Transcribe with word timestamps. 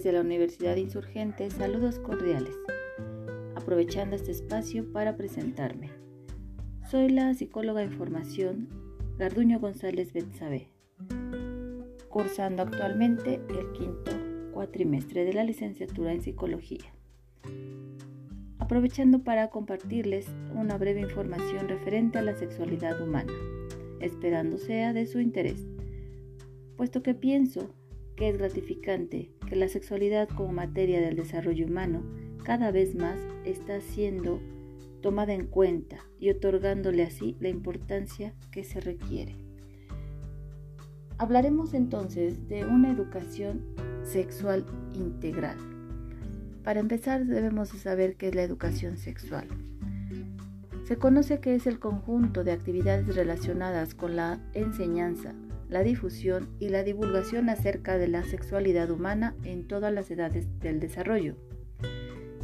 desde 0.00 0.12
la 0.12 0.22
Universidad 0.22 0.76
Insurgente, 0.76 1.50
saludos 1.50 1.98
cordiales, 1.98 2.56
aprovechando 3.54 4.16
este 4.16 4.30
espacio 4.30 4.90
para 4.94 5.14
presentarme. 5.18 5.90
Soy 6.90 7.10
la 7.10 7.34
psicóloga 7.34 7.82
en 7.82 7.92
formación 7.92 8.70
Garduño 9.18 9.60
González 9.60 10.14
Betsabe, 10.14 10.68
cursando 12.08 12.62
actualmente 12.62 13.42
el 13.50 13.72
quinto 13.72 14.12
cuatrimestre 14.54 15.26
de 15.26 15.34
la 15.34 15.44
licenciatura 15.44 16.14
en 16.14 16.22
psicología. 16.22 16.94
Aprovechando 18.58 19.22
para 19.22 19.50
compartirles 19.50 20.28
una 20.54 20.78
breve 20.78 21.02
información 21.02 21.68
referente 21.68 22.16
a 22.16 22.22
la 22.22 22.34
sexualidad 22.36 23.02
humana, 23.02 23.34
esperando 24.00 24.56
sea 24.56 24.94
de 24.94 25.04
su 25.06 25.20
interés, 25.20 25.66
puesto 26.78 27.02
que 27.02 27.12
pienso 27.12 27.74
que 28.16 28.30
es 28.30 28.38
gratificante 28.38 29.30
que 29.50 29.56
la 29.56 29.68
sexualidad 29.68 30.28
como 30.28 30.52
materia 30.52 31.00
del 31.00 31.16
desarrollo 31.16 31.66
humano 31.66 32.04
cada 32.44 32.70
vez 32.70 32.94
más 32.94 33.18
está 33.44 33.80
siendo 33.80 34.40
tomada 35.02 35.34
en 35.34 35.48
cuenta 35.48 35.96
y 36.20 36.30
otorgándole 36.30 37.02
así 37.02 37.36
la 37.40 37.48
importancia 37.48 38.32
que 38.52 38.62
se 38.62 38.80
requiere. 38.80 39.34
Hablaremos 41.18 41.74
entonces 41.74 42.48
de 42.48 42.64
una 42.64 42.92
educación 42.92 43.66
sexual 44.04 44.64
integral. 44.94 45.58
Para 46.62 46.78
empezar 46.78 47.26
debemos 47.26 47.70
saber 47.70 48.14
qué 48.14 48.28
es 48.28 48.36
la 48.36 48.44
educación 48.44 48.98
sexual. 48.98 49.48
Se 50.84 50.96
conoce 50.96 51.40
que 51.40 51.56
es 51.56 51.66
el 51.66 51.80
conjunto 51.80 52.44
de 52.44 52.52
actividades 52.52 53.16
relacionadas 53.16 53.94
con 53.94 54.14
la 54.14 54.38
enseñanza, 54.54 55.34
la 55.70 55.82
difusión 55.82 56.48
y 56.58 56.68
la 56.68 56.82
divulgación 56.82 57.48
acerca 57.48 57.96
de 57.96 58.08
la 58.08 58.24
sexualidad 58.24 58.90
humana 58.90 59.34
en 59.44 59.66
todas 59.66 59.92
las 59.92 60.10
edades 60.10 60.46
del 60.60 60.80
desarrollo. 60.80 61.36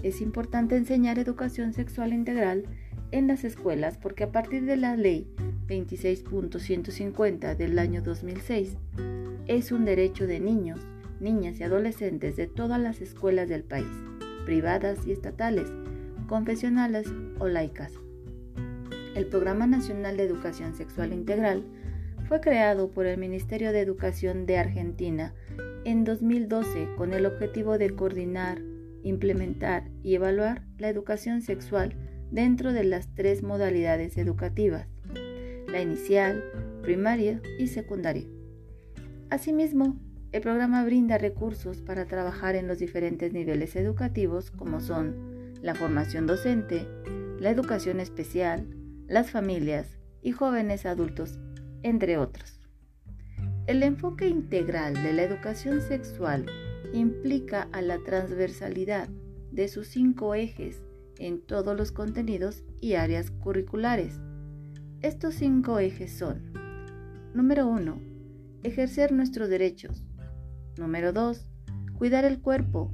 Es 0.02 0.20
importante 0.20 0.76
enseñar 0.76 1.18
educación 1.18 1.72
sexual 1.72 2.12
integral 2.12 2.64
en 3.10 3.26
las 3.26 3.44
escuelas 3.44 3.98
porque 3.98 4.24
a 4.24 4.32
partir 4.32 4.64
de 4.64 4.76
la 4.76 4.96
ley 4.96 5.28
26.150 5.66 7.56
del 7.56 7.78
año 7.78 8.02
2006 8.02 8.76
es 9.46 9.72
un 9.72 9.84
derecho 9.84 10.26
de 10.26 10.38
niños, 10.38 10.80
niñas 11.20 11.58
y 11.58 11.64
adolescentes 11.64 12.36
de 12.36 12.46
todas 12.46 12.80
las 12.80 13.00
escuelas 13.00 13.48
del 13.48 13.64
país, 13.64 13.90
privadas 14.44 15.06
y 15.06 15.12
estatales, 15.12 15.72
confesionales 16.28 17.12
o 17.38 17.48
laicas. 17.48 17.92
El 19.14 19.26
Programa 19.26 19.66
Nacional 19.66 20.16
de 20.16 20.24
Educación 20.24 20.74
Sexual 20.74 21.12
Integral 21.12 21.64
fue 22.28 22.40
creado 22.40 22.90
por 22.90 23.06
el 23.06 23.18
Ministerio 23.18 23.72
de 23.72 23.80
Educación 23.80 24.46
de 24.46 24.58
Argentina 24.58 25.32
en 25.84 26.04
2012 26.04 26.88
con 26.96 27.12
el 27.12 27.24
objetivo 27.24 27.78
de 27.78 27.94
coordinar, 27.94 28.60
implementar 29.04 29.88
y 30.02 30.16
evaluar 30.16 30.62
la 30.78 30.88
educación 30.88 31.40
sexual 31.40 31.94
dentro 32.32 32.72
de 32.72 32.82
las 32.82 33.14
tres 33.14 33.44
modalidades 33.44 34.18
educativas, 34.18 34.88
la 35.68 35.80
inicial, 35.80 36.42
primaria 36.82 37.40
y 37.60 37.68
secundaria. 37.68 38.26
Asimismo, 39.30 39.96
el 40.32 40.42
programa 40.42 40.84
brinda 40.84 41.18
recursos 41.18 41.80
para 41.80 42.06
trabajar 42.06 42.56
en 42.56 42.66
los 42.66 42.78
diferentes 42.78 43.32
niveles 43.32 43.76
educativos 43.76 44.50
como 44.50 44.80
son 44.80 45.54
la 45.62 45.76
formación 45.76 46.26
docente, 46.26 46.88
la 47.38 47.50
educación 47.50 48.00
especial, 48.00 48.66
las 49.06 49.30
familias 49.30 49.98
y 50.22 50.32
jóvenes 50.32 50.86
adultos 50.86 51.38
entre 51.86 52.18
otros. 52.18 52.60
El 53.68 53.84
enfoque 53.84 54.28
integral 54.28 54.94
de 54.94 55.12
la 55.12 55.22
educación 55.22 55.80
sexual 55.80 56.46
implica 56.92 57.68
a 57.72 57.80
la 57.80 57.98
transversalidad 57.98 59.08
de 59.52 59.68
sus 59.68 59.86
cinco 59.86 60.34
ejes 60.34 60.82
en 61.18 61.40
todos 61.40 61.76
los 61.76 61.92
contenidos 61.92 62.64
y 62.80 62.94
áreas 62.94 63.30
curriculares. 63.30 64.20
Estos 65.00 65.34
cinco 65.34 65.78
ejes 65.78 66.12
son, 66.12 66.52
número 67.34 67.68
1, 67.68 68.00
ejercer 68.64 69.12
nuestros 69.12 69.48
derechos. 69.48 70.04
Número 70.76 71.12
2, 71.12 71.46
cuidar 71.96 72.24
el 72.24 72.40
cuerpo. 72.40 72.92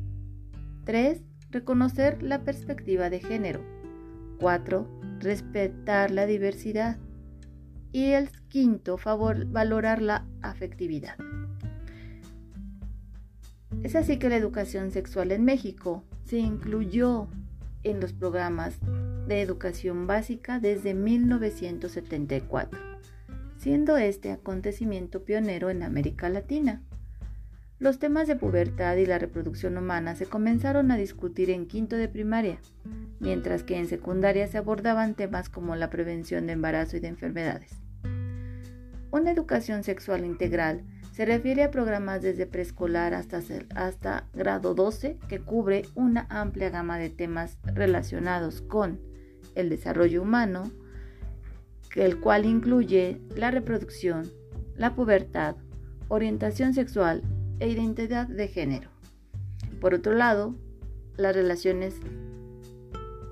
3, 0.85 1.23
reconocer 1.51 2.23
la 2.23 2.45
perspectiva 2.45 3.09
de 3.09 3.21
género. 3.21 3.65
4, 4.39 4.87
respetar 5.21 6.11
la 6.11 6.27
diversidad 6.27 6.99
y 7.93 8.13
el 8.13 8.31
quinto, 8.49 8.97
favor, 8.97 9.47
valorar 9.47 10.01
la 10.03 10.27
afectividad. 10.41 11.17
Es 13.83 13.97
así 13.97 14.19
que 14.19 14.29
la 14.29 14.37
educación 14.37 14.91
sexual 14.91 15.33
en 15.33 15.45
México 15.45 16.05
se 16.25 16.39
incluyó 16.39 17.29
en 17.83 18.01
los 18.01 18.13
programas 18.13 18.79
de 19.27 19.41
educación 19.43 20.07
básica 20.07 20.61
desde 20.61 20.95
1974, 20.95 22.79
siendo 23.57 23.97
este 23.97 24.31
acontecimiento 24.31 25.25
pionero 25.25 25.71
en 25.71 25.83
América 25.83 26.29
Latina. 26.29 26.83
Los 27.81 27.99
temas 27.99 28.29
de 28.29 28.37
pubertad 28.37 28.97
y 28.97 29.07
la 29.07 29.19
reproducción 29.19 29.77
humana 29.77 30.15
se 30.15 30.27
comenzaron 30.27 30.93
a 30.93 30.97
discutir 30.97 31.51
en 31.51 31.67
quinto 31.67 31.97
de 31.97 32.09
primaria, 32.09 32.61
mientras 33.19 33.65
que 33.65 33.77
en 33.77 33.89
secundaria 33.89 34.47
se 34.47 34.59
abordaban 34.59 35.15
temas 35.15 35.49
como 35.49 35.75
la 35.75 35.91
prevención 35.91 36.47
de 36.47 36.53
embarazo 36.53 36.97
y 36.97 37.01
de 37.01 37.09
enfermedades. 37.09 37.82
Una 39.13 39.31
educación 39.31 39.85
sexual 39.85 40.25
integral 40.25 40.85
se 41.13 41.27
refiere 41.27 41.63
a 41.65 41.71
programas 41.71 42.23
desde 42.23 42.47
preescolar 42.47 43.13
hasta, 43.13 43.43
hasta 43.75 44.27
grado 44.33 44.75
12 44.75 45.19
que 45.29 45.39
cubre 45.39 45.83
una 45.95 46.27
amplia 46.31 46.71
gama 46.71 46.97
de 46.97 47.11
temas 47.11 47.59
relacionados 47.63 48.63
con 48.63 48.99
el 49.55 49.69
desarrollo 49.69 50.23
humano, 50.23 50.73
el 51.95 52.21
cual 52.21 52.47
incluye 52.47 53.21
la 53.37 53.51
reproducción, 53.51 54.33
la 54.77 54.95
pubertad, 54.95 55.57
orientación 56.09 56.73
sexual 56.73 57.23
e 57.61 57.69
identidad 57.69 58.27
de 58.27 58.49
género. 58.49 58.89
Por 59.79 59.93
otro 59.93 60.15
lado, 60.15 60.55
las 61.19 61.37
relaciones 61.37 61.97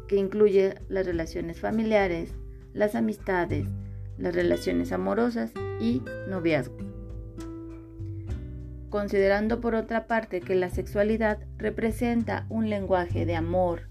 que 0.09 0.17
incluye 0.17 0.75
las 0.91 1.07
relaciones 1.07 1.59
familiares, 1.59 2.35
las 2.75 2.95
amistades, 2.95 3.67
las 4.21 4.35
relaciones 4.35 4.93
amorosas 4.93 5.53
y 5.81 6.03
noviazgo. 6.29 6.77
Considerando 8.91 9.61
por 9.61 9.75
otra 9.75 10.07
parte 10.07 10.41
que 10.41 10.55
la 10.55 10.69
sexualidad 10.69 11.39
representa 11.59 12.47
un 12.49 12.69
lenguaje 12.69 13.25
de 13.25 13.37
amor 13.37 13.89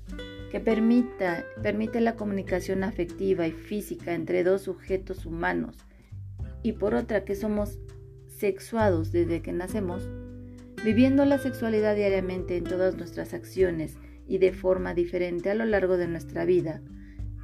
que 0.52 0.60
permita, 0.60 1.46
permite 1.62 2.02
la 2.02 2.16
comunicación 2.16 2.84
afectiva 2.84 3.48
y 3.48 3.52
física 3.52 4.14
entre 4.14 4.44
dos 4.44 4.64
sujetos 4.64 5.26
humanos 5.26 5.78
y 6.64 6.74
por 6.74 6.96
otra 6.96 7.24
que 7.24 7.36
somos 7.36 7.80
sexuados 8.28 9.12
desde 9.12 9.42
que 9.42 9.54
nacemos, 9.54 10.10
viviendo 10.84 11.26
la 11.26 11.38
sexualidad 11.38 11.96
diariamente 11.96 12.58
en 12.58 12.64
todas 12.64 12.96
nuestras 12.96 13.34
acciones 13.34 13.98
y 14.28 14.38
de 14.38 14.52
forma 14.52 14.94
diferente 14.94 15.50
a 15.50 15.56
lo 15.56 15.66
largo 15.66 15.98
de 15.98 16.08
nuestra 16.08 16.46
vida, 16.46 16.82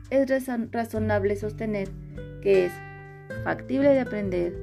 es 0.09 0.27
razonable 0.71 1.35
sostener 1.35 1.89
que 2.45 2.67
es 2.67 2.73
factible 3.43 3.89
de 3.89 4.01
aprender, 4.01 4.53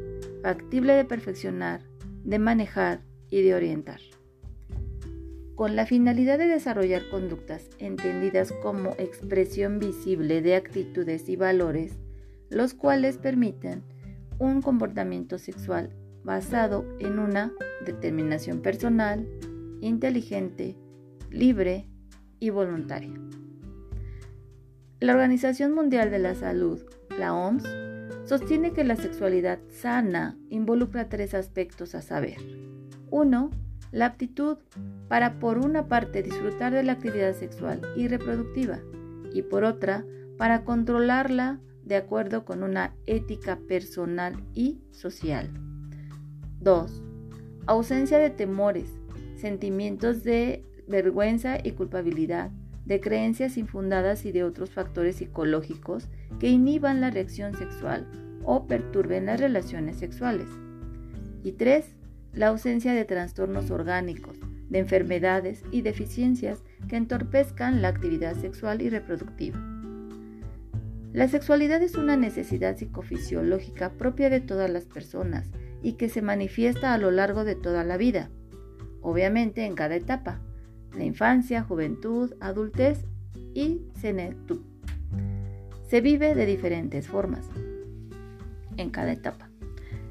factible 0.40 0.92
de 0.92 1.04
perfeccionar, 1.04 1.82
de 2.22 2.38
manejar 2.38 3.00
y 3.28 3.42
de 3.42 3.56
orientar. 3.56 3.98
Con 5.56 5.74
la 5.74 5.84
finalidad 5.84 6.38
de 6.38 6.46
desarrollar 6.46 7.02
conductas 7.10 7.68
entendidas 7.80 8.52
como 8.62 8.90
expresión 8.98 9.80
visible 9.80 10.42
de 10.42 10.54
actitudes 10.54 11.28
y 11.28 11.34
valores, 11.34 11.98
los 12.50 12.72
cuales 12.72 13.18
permiten 13.18 13.82
un 14.38 14.62
comportamiento 14.62 15.38
sexual 15.38 15.90
basado 16.22 16.86
en 17.00 17.18
una 17.18 17.52
determinación 17.84 18.62
personal, 18.62 19.26
inteligente, 19.80 20.76
libre 21.32 21.88
y 22.38 22.50
voluntaria. 22.50 23.18
La 25.00 25.14
Organización 25.14 25.74
Mundial 25.74 26.12
de 26.12 26.20
la 26.20 26.36
Salud, 26.36 26.80
la 27.22 27.34
OMS, 27.34 27.62
sostiene 28.24 28.72
que 28.72 28.82
la 28.82 28.96
sexualidad 28.96 29.60
sana 29.68 30.36
involucra 30.50 31.08
tres 31.08 31.34
aspectos 31.34 31.94
a 31.94 32.02
saber. 32.02 32.38
Uno, 33.10 33.50
la 33.92 34.06
aptitud 34.06 34.58
para 35.06 35.38
por 35.38 35.58
una 35.58 35.86
parte 35.86 36.24
disfrutar 36.24 36.72
de 36.72 36.82
la 36.82 36.94
actividad 36.94 37.32
sexual 37.34 37.80
y 37.94 38.08
reproductiva 38.08 38.80
y 39.32 39.42
por 39.42 39.62
otra 39.62 40.04
para 40.36 40.64
controlarla 40.64 41.60
de 41.84 41.94
acuerdo 41.94 42.44
con 42.44 42.64
una 42.64 42.92
ética 43.06 43.60
personal 43.68 44.42
y 44.52 44.80
social. 44.90 45.48
2. 46.58 47.04
Ausencia 47.66 48.18
de 48.18 48.30
temores, 48.30 48.90
sentimientos 49.36 50.24
de 50.24 50.64
vergüenza 50.88 51.58
y 51.62 51.70
culpabilidad, 51.72 52.50
de 52.84 53.00
creencias 53.00 53.58
infundadas 53.58 54.24
y 54.24 54.32
de 54.32 54.42
otros 54.42 54.70
factores 54.70 55.16
psicológicos 55.16 56.08
que 56.38 56.48
inhiban 56.48 57.00
la 57.00 57.10
reacción 57.10 57.54
sexual 57.56 58.06
o 58.44 58.66
perturben 58.66 59.26
las 59.26 59.40
relaciones 59.40 59.96
sexuales. 59.96 60.48
Y 61.42 61.52
3. 61.52 61.94
La 62.32 62.48
ausencia 62.48 62.94
de 62.94 63.04
trastornos 63.04 63.70
orgánicos, 63.70 64.38
de 64.68 64.78
enfermedades 64.78 65.62
y 65.70 65.82
deficiencias 65.82 66.62
que 66.88 66.96
entorpezcan 66.96 67.82
la 67.82 67.88
actividad 67.88 68.34
sexual 68.36 68.80
y 68.82 68.88
reproductiva. 68.88 69.60
La 71.12 71.28
sexualidad 71.28 71.82
es 71.82 71.96
una 71.96 72.16
necesidad 72.16 72.78
psicofisiológica 72.78 73.90
propia 73.90 74.30
de 74.30 74.40
todas 74.40 74.70
las 74.70 74.86
personas 74.86 75.50
y 75.82 75.94
que 75.94 76.08
se 76.08 76.22
manifiesta 76.22 76.94
a 76.94 76.98
lo 76.98 77.10
largo 77.10 77.44
de 77.44 77.54
toda 77.54 77.84
la 77.84 77.98
vida, 77.98 78.30
obviamente 79.02 79.66
en 79.66 79.74
cada 79.74 79.96
etapa, 79.96 80.40
la 80.96 81.04
infancia, 81.04 81.62
juventud, 81.62 82.32
adultez 82.40 83.04
y 83.52 83.82
senectud. 84.00 84.71
Se 85.92 86.00
vive 86.00 86.34
de 86.34 86.46
diferentes 86.46 87.06
formas 87.06 87.50
en 88.78 88.88
cada 88.88 89.12
etapa. 89.12 89.50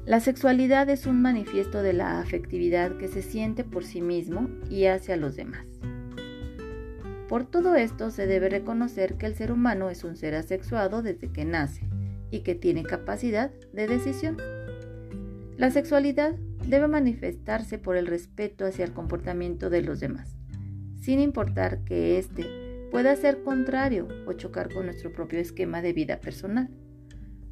La 0.06 0.20
sexualidad 0.20 0.88
es 0.88 1.06
un 1.06 1.20
manifiesto 1.20 1.82
de 1.82 1.92
la 1.92 2.20
afectividad 2.20 2.98
que 2.98 3.08
se 3.08 3.20
siente 3.20 3.64
por 3.64 3.82
sí 3.82 4.00
mismo 4.00 4.48
y 4.70 4.84
hacia 4.84 5.16
los 5.16 5.34
demás. 5.34 5.66
Por 7.28 7.50
todo 7.50 7.74
esto 7.74 8.12
se 8.12 8.28
debe 8.28 8.48
reconocer 8.48 9.16
que 9.16 9.26
el 9.26 9.34
ser 9.34 9.50
humano 9.50 9.90
es 9.90 10.04
un 10.04 10.14
ser 10.14 10.36
asexuado 10.36 11.02
desde 11.02 11.32
que 11.32 11.44
nace 11.44 11.88
y 12.30 12.44
que 12.44 12.54
tiene 12.54 12.84
capacidad 12.84 13.50
de 13.72 13.88
decisión. 13.88 14.36
La 15.56 15.72
sexualidad 15.72 16.36
debe 16.64 16.86
manifestarse 16.86 17.78
por 17.78 17.96
el 17.96 18.06
respeto 18.06 18.66
hacia 18.66 18.84
el 18.84 18.92
comportamiento 18.92 19.68
de 19.68 19.82
los 19.82 19.98
demás, 19.98 20.36
sin 21.00 21.18
importar 21.18 21.82
que 21.82 22.18
éste 22.18 22.61
pueda 22.92 23.16
ser 23.16 23.42
contrario 23.42 24.06
o 24.26 24.34
chocar 24.34 24.70
con 24.72 24.84
nuestro 24.84 25.12
propio 25.12 25.40
esquema 25.40 25.80
de 25.80 25.94
vida 25.94 26.20
personal. 26.20 26.68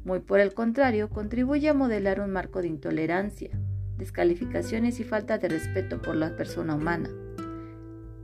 Muy 0.05 0.19
por 0.19 0.39
el 0.39 0.53
contrario, 0.53 1.09
contribuye 1.09 1.67
a 1.67 1.73
modelar 1.73 2.21
un 2.21 2.29
marco 2.29 2.61
de 2.61 2.67
intolerancia, 2.67 3.49
descalificaciones 3.97 4.99
y 4.99 5.03
falta 5.03 5.39
de 5.39 5.49
respeto 5.49 5.99
por 5.99 6.15
la 6.15 6.35
persona 6.35 6.75
humana. 6.75 7.09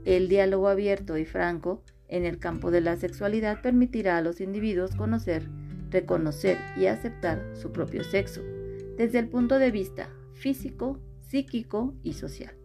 El 0.04 0.28
diálogo 0.28 0.68
abierto 0.68 1.18
y 1.18 1.24
franco 1.24 1.82
en 2.06 2.24
el 2.24 2.38
campo 2.38 2.70
de 2.70 2.82
la 2.82 2.96
sexualidad 2.96 3.62
permitirá 3.62 4.16
a 4.16 4.22
los 4.22 4.40
individuos 4.40 4.94
conocer, 4.94 5.48
reconocer 5.90 6.56
y 6.76 6.86
aceptar 6.86 7.44
su 7.54 7.72
propio 7.72 8.04
sexo, 8.04 8.42
desde 8.96 9.18
el 9.18 9.28
punto 9.28 9.58
de 9.58 9.72
vista 9.72 10.08
físico, 10.34 11.00
psíquico 11.18 11.94
y 12.04 12.12
social. 12.12 12.57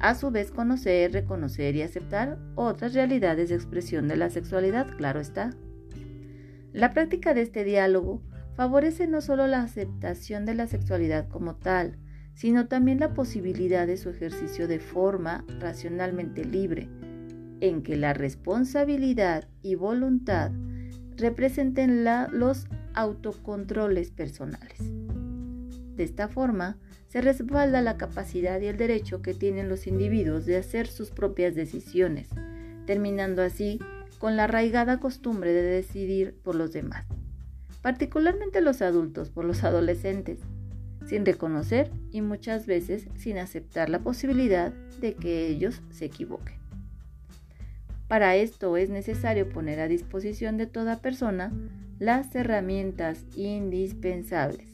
A 0.00 0.14
su 0.14 0.30
vez, 0.30 0.50
conocer, 0.50 1.12
reconocer 1.12 1.76
y 1.76 1.82
aceptar 1.82 2.38
otras 2.54 2.94
realidades 2.94 3.50
de 3.50 3.54
expresión 3.54 4.08
de 4.08 4.16
la 4.16 4.30
sexualidad, 4.30 4.96
claro 4.96 5.20
está. 5.20 5.50
La 6.72 6.92
práctica 6.94 7.34
de 7.34 7.42
este 7.42 7.64
diálogo 7.64 8.22
favorece 8.56 9.06
no 9.06 9.20
solo 9.20 9.46
la 9.46 9.62
aceptación 9.62 10.46
de 10.46 10.54
la 10.54 10.66
sexualidad 10.66 11.28
como 11.28 11.56
tal, 11.56 11.98
sino 12.34 12.66
también 12.66 12.98
la 12.98 13.12
posibilidad 13.12 13.86
de 13.86 13.98
su 13.98 14.08
ejercicio 14.08 14.66
de 14.66 14.78
forma 14.78 15.44
racionalmente 15.58 16.46
libre, 16.46 16.88
en 17.60 17.82
que 17.82 17.96
la 17.96 18.14
responsabilidad 18.14 19.48
y 19.60 19.74
voluntad 19.74 20.50
representen 21.18 22.04
los 22.04 22.66
autocontroles 22.94 24.10
personales. 24.10 24.78
De 26.00 26.04
esta 26.04 26.28
forma, 26.28 26.78
se 27.08 27.20
respalda 27.20 27.82
la 27.82 27.96
capacidad 27.96 28.58
y 28.60 28.66
el 28.66 28.78
derecho 28.78 29.20
que 29.20 29.34
tienen 29.34 29.68
los 29.68 29.86
individuos 29.86 30.46
de 30.46 30.56
hacer 30.56 30.86
sus 30.86 31.10
propias 31.10 31.54
decisiones, 31.54 32.30
terminando 32.86 33.42
así 33.42 33.78
con 34.18 34.34
la 34.34 34.44
arraigada 34.44 34.98
costumbre 34.98 35.52
de 35.52 35.62
decidir 35.62 36.34
por 36.42 36.56
los 36.56 36.72
demás 36.72 37.06
particularmente 37.82 38.60
los 38.60 38.82
adultos 38.82 39.30
por 39.30 39.44
los 39.44 39.64
adolescentes, 39.64 40.38
sin 41.06 41.24
reconocer 41.24 41.90
y 42.10 42.20
muchas 42.20 42.66
veces 42.66 43.08
sin 43.16 43.38
aceptar 43.38 43.88
la 43.88 44.00
posibilidad 44.00 44.72
de 45.00 45.14
que 45.14 45.48
ellos 45.48 45.80
se 45.90 46.06
equivoquen. 46.06 46.56
Para 48.06 48.36
esto 48.36 48.76
es 48.76 48.90
necesario 48.90 49.48
poner 49.48 49.80
a 49.80 49.88
disposición 49.88 50.56
de 50.56 50.66
toda 50.66 51.00
persona 51.00 51.52
las 51.98 52.34
herramientas 52.34 53.24
indispensables, 53.36 54.69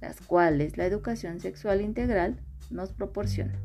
las 0.00 0.20
cuales 0.20 0.76
la 0.76 0.86
educación 0.86 1.40
sexual 1.40 1.80
integral 1.80 2.40
nos 2.70 2.92
proporciona, 2.92 3.58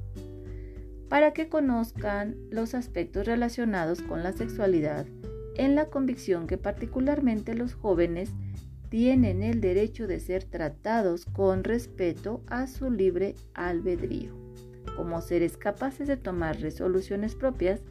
para 1.10 1.34
que 1.34 1.50
conozcan 1.50 2.36
los 2.50 2.74
aspectos 2.74 3.26
relacionados 3.26 4.02
con 4.02 4.24
la 4.24 4.34
sexualidad 4.34 5.06
en 5.56 5.76
la 5.76 5.90
convicción 5.90 6.48
que 6.48 6.58
particularmente 6.58 7.54
los 7.54 7.74
jóvenes 7.74 8.32
tienen 8.90 9.42
el 9.44 9.62
derecho 9.62 10.08
de 10.08 10.20
ser 10.20 10.44
tratados 10.44 11.26
con 11.26 11.64
respeto 11.64 12.42
a 12.48 12.68
su 12.68 12.90
libre 12.90 13.36
albedrío, 13.54 14.34
como 14.96 15.22
seres 15.22 15.58
capaces 15.58 16.08
de 16.08 16.18
tomar 16.18 16.60
resoluciones 16.60 17.36
propias 17.36 17.82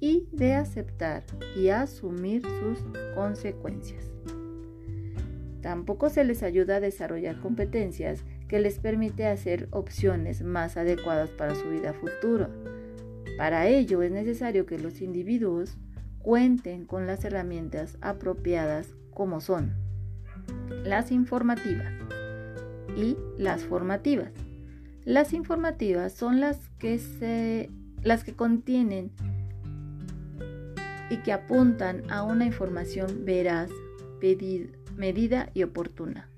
y 0.00 0.28
de 0.32 0.54
aceptar 0.54 1.24
y 1.56 1.68
asumir 1.68 2.42
sus 2.42 2.78
consecuencias. 3.14 4.10
Tampoco 5.68 6.08
se 6.08 6.24
les 6.24 6.42
ayuda 6.42 6.76
a 6.76 6.80
desarrollar 6.80 7.40
competencias 7.40 8.24
que 8.48 8.58
les 8.58 8.78
permite 8.78 9.26
hacer 9.26 9.68
opciones 9.70 10.42
más 10.42 10.78
adecuadas 10.78 11.28
para 11.28 11.54
su 11.54 11.68
vida 11.68 11.92
futura. 11.92 12.48
Para 13.36 13.66
ello 13.68 14.00
es 14.00 14.10
necesario 14.10 14.64
que 14.64 14.78
los 14.78 15.02
individuos 15.02 15.76
cuenten 16.20 16.86
con 16.86 17.06
las 17.06 17.22
herramientas 17.22 17.98
apropiadas 18.00 18.94
como 19.12 19.42
son 19.42 19.74
las 20.84 21.12
informativas 21.12 21.92
y 22.96 23.18
las 23.36 23.62
formativas. 23.64 24.32
Las 25.04 25.34
informativas 25.34 26.14
son 26.14 26.40
las 26.40 26.70
que, 26.78 26.98
se, 26.98 27.68
las 28.02 28.24
que 28.24 28.32
contienen 28.32 29.10
y 31.10 31.18
que 31.18 31.32
apuntan 31.34 32.10
a 32.10 32.22
una 32.22 32.46
información 32.46 33.26
veraz, 33.26 33.68
medida 34.98 35.50
y 35.54 35.62
oportuna. 35.62 36.28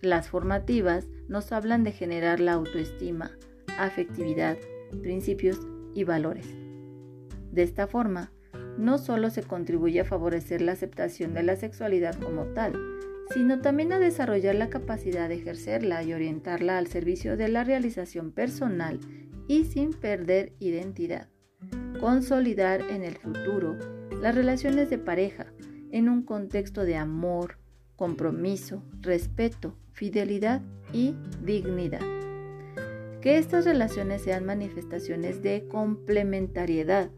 Las 0.00 0.28
formativas 0.28 1.08
nos 1.28 1.52
hablan 1.52 1.84
de 1.84 1.92
generar 1.92 2.40
la 2.40 2.52
autoestima, 2.52 3.32
afectividad, 3.78 4.56
principios 5.02 5.60
y 5.94 6.04
valores. 6.04 6.46
De 7.50 7.62
esta 7.62 7.86
forma, 7.86 8.32
no 8.78 8.98
solo 8.98 9.30
se 9.30 9.42
contribuye 9.42 10.00
a 10.00 10.04
favorecer 10.04 10.62
la 10.62 10.72
aceptación 10.72 11.34
de 11.34 11.42
la 11.42 11.56
sexualidad 11.56 12.18
como 12.18 12.44
tal, 12.46 12.72
sino 13.34 13.60
también 13.60 13.92
a 13.92 13.98
desarrollar 13.98 14.54
la 14.54 14.70
capacidad 14.70 15.28
de 15.28 15.36
ejercerla 15.36 16.02
y 16.02 16.12
orientarla 16.12 16.78
al 16.78 16.86
servicio 16.86 17.36
de 17.36 17.48
la 17.48 17.64
realización 17.64 18.30
personal 18.32 19.00
y 19.48 19.64
sin 19.64 19.90
perder 19.90 20.54
identidad. 20.58 21.28
Consolidar 22.00 22.80
en 22.82 23.02
el 23.02 23.16
futuro 23.16 23.76
las 24.20 24.34
relaciones 24.34 24.88
de 24.90 24.98
pareja 24.98 25.52
en 25.90 26.08
un 26.08 26.22
contexto 26.22 26.84
de 26.84 26.96
amor, 26.96 27.58
compromiso, 28.02 28.82
respeto, 29.00 29.76
fidelidad 29.92 30.60
y 30.92 31.14
dignidad. 31.44 32.00
Que 33.20 33.38
estas 33.38 33.64
relaciones 33.64 34.22
sean 34.22 34.44
manifestaciones 34.44 35.40
de 35.40 35.68
complementariedad 35.68 37.12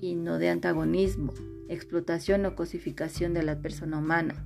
y 0.00 0.16
no 0.16 0.38
de 0.40 0.48
antagonismo, 0.48 1.32
explotación 1.68 2.44
o 2.44 2.56
cosificación 2.56 3.34
de 3.34 3.44
la 3.44 3.60
persona 3.60 3.98
humana 3.98 4.44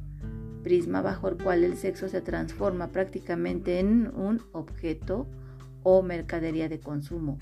prisma 0.63 1.01
bajo 1.01 1.29
el 1.29 1.39
cual 1.39 1.65
el 1.65 1.79
sexo 1.79 2.11
se 2.11 2.21
transforma 2.21 2.93
prácticamente 2.93 3.79
en 3.79 4.13
un 4.15 4.43
objeto 4.53 5.27
o 5.83 6.03
mercadería 6.03 6.69
de 6.69 6.81
consumo 6.81 7.39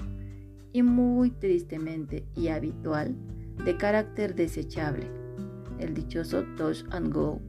y 0.72 0.84
muy 0.84 1.32
tristemente 1.32 2.24
y 2.36 2.50
habitual 2.50 3.16
de 3.64 3.76
carácter 3.76 4.36
desechable, 4.36 5.10
el 5.80 5.92
dichoso 5.92 6.44
touch 6.56 6.84
and 6.92 7.12
go, 7.12 7.40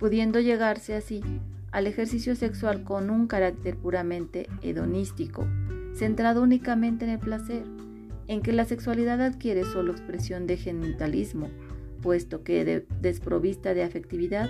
pudiendo 0.00 0.40
llegarse 0.40 0.94
así 0.96 1.22
al 1.70 1.86
ejercicio 1.86 2.34
sexual 2.34 2.82
con 2.82 3.10
un 3.10 3.28
carácter 3.28 3.76
puramente 3.76 4.48
hedonístico, 4.62 5.46
centrado 5.94 6.42
únicamente 6.42 7.04
en 7.04 7.12
el 7.12 7.18
placer, 7.18 7.62
en 8.26 8.40
que 8.40 8.52
la 8.52 8.64
sexualidad 8.64 9.20
adquiere 9.20 9.62
solo 9.64 9.92
expresión 9.92 10.46
de 10.46 10.56
genitalismo, 10.56 11.50
puesto 12.02 12.42
que 12.42 12.86
desprovista 13.00 13.74
de 13.74 13.84
afectividad, 13.84 14.48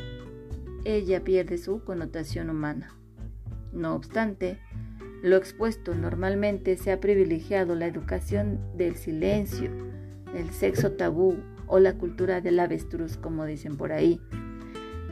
ella 0.85 1.25
pierde 1.25 1.59
su 1.59 1.83
connotación 1.83 2.49
humana. 2.49 2.95
No 3.73 3.95
obstante, 3.95 4.59
lo 5.23 5.37
expuesto 5.37 5.95
normalmente 5.95 6.77
se 6.77 6.93
ha 6.93 7.01
privilegiado 7.01 7.75
la 7.75 7.87
educación 7.87 8.61
del 8.77 8.95
silencio, 8.95 9.71
el 10.33 10.51
sexo 10.51 10.93
tabú 10.93 11.37
o 11.67 11.81
la 11.81 11.95
cultura 11.95 12.41
del 12.41 12.61
avestruz, 12.61 13.17
como 13.17 13.45
dicen 13.45 13.77
por 13.77 13.93
ahí, 13.93 14.21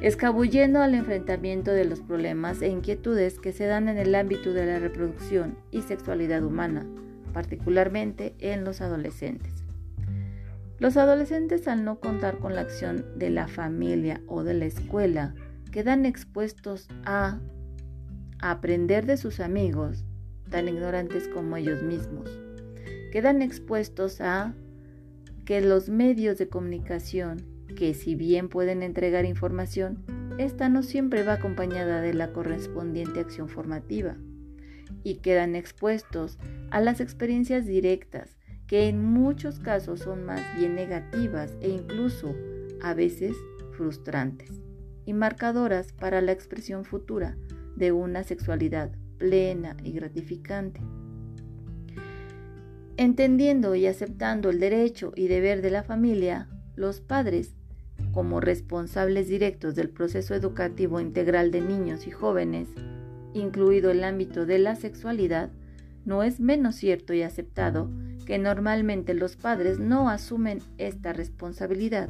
escabullendo 0.00 0.80
al 0.80 0.94
enfrentamiento 0.94 1.72
de 1.72 1.84
los 1.84 2.00
problemas 2.00 2.62
e 2.62 2.68
inquietudes 2.68 3.38
que 3.38 3.52
se 3.52 3.66
dan 3.66 3.88
en 3.88 3.98
el 3.98 4.14
ámbito 4.14 4.52
de 4.52 4.66
la 4.66 4.78
reproducción 4.78 5.58
y 5.70 5.82
sexualidad 5.82 6.44
humana, 6.44 6.86
particularmente 7.32 8.34
en 8.38 8.64
los 8.64 8.80
adolescentes. 8.80 9.64
Los 10.78 10.96
adolescentes 10.96 11.66
al 11.66 11.84
no 11.84 11.98
contar 11.98 12.38
con 12.38 12.54
la 12.54 12.60
acción 12.60 13.04
de 13.16 13.30
la 13.30 13.48
familia 13.48 14.20
o 14.28 14.44
de 14.44 14.54
la 14.54 14.66
escuela 14.66 15.34
quedan 15.72 16.06
expuestos 16.06 16.86
a 17.04 17.40
aprender 18.40 19.04
de 19.04 19.16
sus 19.16 19.40
amigos, 19.40 20.04
tan 20.48 20.68
ignorantes 20.68 21.26
como 21.28 21.56
ellos 21.56 21.82
mismos, 21.82 22.30
quedan 23.10 23.42
expuestos 23.42 24.20
a 24.20 24.54
que 25.44 25.60
los 25.60 25.88
medios 25.88 26.38
de 26.38 26.48
comunicación, 26.48 27.57
que 27.76 27.94
si 27.94 28.14
bien 28.14 28.48
pueden 28.48 28.82
entregar 28.82 29.24
información, 29.24 30.04
esta 30.38 30.68
no 30.68 30.82
siempre 30.82 31.22
va 31.22 31.34
acompañada 31.34 32.00
de 32.00 32.14
la 32.14 32.32
correspondiente 32.32 33.20
acción 33.20 33.48
formativa 33.48 34.16
y 35.02 35.16
quedan 35.16 35.56
expuestos 35.56 36.38
a 36.70 36.80
las 36.80 37.00
experiencias 37.00 37.66
directas, 37.66 38.36
que 38.66 38.88
en 38.88 39.02
muchos 39.02 39.58
casos 39.60 40.00
son 40.00 40.24
más 40.24 40.40
bien 40.56 40.74
negativas 40.74 41.56
e 41.60 41.70
incluso 41.70 42.34
a 42.82 42.94
veces 42.94 43.36
frustrantes 43.72 44.60
y 45.06 45.14
marcadoras 45.14 45.92
para 45.92 46.20
la 46.20 46.32
expresión 46.32 46.84
futura 46.84 47.36
de 47.76 47.92
una 47.92 48.24
sexualidad 48.24 48.92
plena 49.18 49.76
y 49.82 49.92
gratificante. 49.92 50.80
Entendiendo 52.96 53.74
y 53.74 53.86
aceptando 53.86 54.50
el 54.50 54.60
derecho 54.60 55.12
y 55.14 55.28
deber 55.28 55.62
de 55.62 55.70
la 55.70 55.82
familia, 55.82 56.48
los 56.74 57.00
padres, 57.00 57.54
como 58.18 58.40
responsables 58.40 59.28
directos 59.28 59.76
del 59.76 59.90
proceso 59.90 60.34
educativo 60.34 60.98
integral 60.98 61.52
de 61.52 61.60
niños 61.60 62.08
y 62.08 62.10
jóvenes, 62.10 62.66
incluido 63.32 63.92
el 63.92 64.02
ámbito 64.02 64.44
de 64.44 64.58
la 64.58 64.74
sexualidad, 64.74 65.52
no 66.04 66.24
es 66.24 66.40
menos 66.40 66.74
cierto 66.74 67.14
y 67.14 67.22
aceptado 67.22 67.88
que 68.26 68.40
normalmente 68.40 69.14
los 69.14 69.36
padres 69.36 69.78
no 69.78 70.10
asumen 70.10 70.58
esta 70.78 71.12
responsabilidad, 71.12 72.08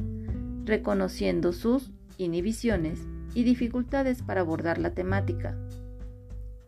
reconociendo 0.65 1.53
sus 1.53 1.91
inhibiciones 2.17 3.07
y 3.35 3.43
dificultades 3.43 4.23
para 4.23 4.41
abordar 4.41 4.79
la 4.79 4.95
temática. 4.95 5.55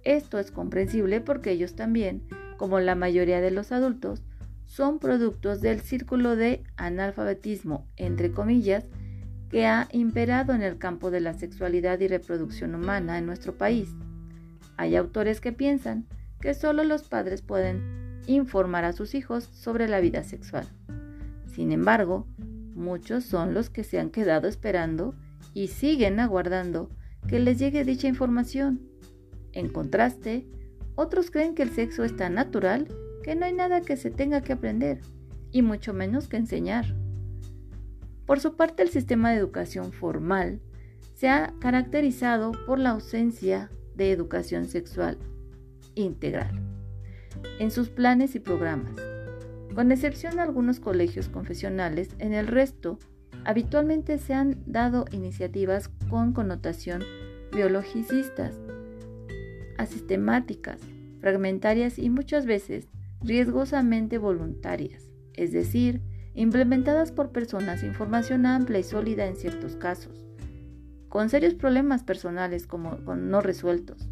Esto 0.04 0.38
es 0.38 0.52
comprensible 0.52 1.20
porque 1.20 1.50
ellos 1.50 1.74
también, 1.74 2.28
como 2.58 2.80
la 2.80 2.94
mayoría 2.94 3.42
de 3.42 3.50
los 3.50 3.72
adultos, 3.72 4.22
son 4.68 5.00
productos 5.00 5.62
del 5.62 5.82
círculo 5.82 6.36
de 6.36 6.64
analfabetismo, 6.78 7.88
entre 7.98 8.32
comillas, 8.32 8.86
que 9.52 9.68
ha 9.68 9.90
imperado 9.92 10.54
en 10.54 10.64
el 10.64 10.78
campo 10.78 11.12
de 11.12 11.20
la 11.20 11.34
sexualidad 11.34 12.00
y 12.00 12.08
reproducción 12.08 12.74
humana 12.74 13.18
en 13.18 13.26
nuestro 13.26 13.58
país. 13.58 13.90
Hay 14.78 14.96
autores 14.96 15.42
que 15.42 15.52
piensan 15.52 16.08
que 16.40 16.54
solo 16.54 16.86
los 16.86 17.04
padres 17.04 17.42
pueden 17.42 18.22
informar 18.28 18.86
a 18.86 18.94
sus 18.94 19.14
hijos 19.14 19.44
sobre 19.52 19.90
la 19.90 20.00
vida 20.00 20.24
sexual. 20.24 20.68
Sin 21.46 21.74
embargo, 21.74 22.26
muchos 22.76 23.26
son 23.26 23.54
los 23.54 23.70
que 23.70 23.84
se 23.84 24.00
han 24.00 24.10
quedado 24.10 24.48
esperando 24.48 25.14
y 25.54 25.68
siguen 25.68 26.22
aguardando 26.22 26.90
que 27.28 27.40
les 27.40 27.60
llegue 27.60 27.84
dicha 27.84 28.08
información. 28.08 28.82
En 29.52 29.68
contraste, 29.68 30.48
otros 30.96 31.30
creen 31.30 31.56
que 31.56 31.64
el 31.64 31.72
sexo 31.72 32.06
es 32.06 32.16
tan 32.16 32.36
natural 32.36 32.88
que 33.22 33.36
no 33.36 33.46
hay 33.46 33.54
nada 33.54 33.82
que 33.82 33.98
se 33.98 34.12
tenga 34.12 34.42
que 34.42 34.54
aprender, 34.54 35.02
y 35.52 35.62
mucho 35.62 35.94
menos 35.94 36.30
que 36.30 36.38
enseñar. 36.38 37.01
Por 38.26 38.40
su 38.40 38.56
parte, 38.56 38.84
el 38.84 38.90
sistema 38.90 39.32
de 39.32 39.38
educación 39.38 39.92
formal 39.92 40.62
se 41.14 41.30
ha 41.30 41.54
caracterizado 41.60 42.52
por 42.66 42.80
la 42.80 42.92
ausencia 42.92 43.70
de 43.96 44.12
educación 44.12 44.66
sexual 44.66 45.18
integral 45.96 46.62
en 47.60 47.72
sus 47.72 47.90
planes 47.90 48.36
y 48.36 48.40
programas. 48.40 48.96
Con 49.74 49.92
excepción 49.92 50.36
de 50.36 50.42
algunos 50.42 50.80
colegios 50.80 51.30
confesionales, 51.30 52.10
en 52.20 52.34
el 52.34 52.48
resto 52.48 53.00
habitualmente 53.46 54.18
se 54.18 54.34
han 54.34 54.62
dado 54.66 55.06
iniciativas 55.12 55.90
con 56.10 56.34
connotación 56.34 57.04
biologicistas, 57.54 58.60
asistemáticas, 59.78 60.80
fragmentarias 61.20 62.00
y 62.00 62.10
muchas 62.10 62.46
veces 62.46 62.88
riesgosamente 63.22 64.18
voluntarias, 64.18 65.12
es 65.34 65.52
decir, 65.52 66.02
implementadas 66.34 67.12
por 67.12 67.32
personas 67.32 67.82
sin 67.82 67.94
formación 67.94 68.46
amplia 68.46 68.80
y 68.80 68.84
sólida 68.84 69.26
en 69.26 69.36
ciertos 69.36 69.76
casos 69.76 70.26
con 71.12 71.28
serios 71.28 71.56
problemas 71.56 72.04
personales 72.04 72.66
como 72.66 72.96
no 73.18 73.42
resueltos. 73.42 74.08